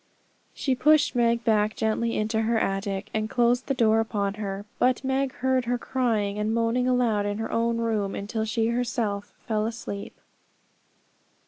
[0.55, 5.03] She pushed Meg back gently into her attic, and closed the door upon her; but
[5.03, 9.67] Meg heard her crying and moaning aloud in her own room, until she herself fell
[9.67, 10.19] asleep.